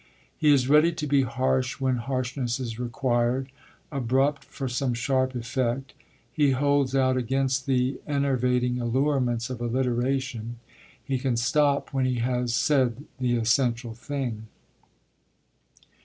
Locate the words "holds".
6.57-6.95